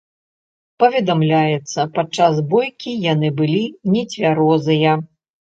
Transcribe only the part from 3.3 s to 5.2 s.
былі нецвярозыя.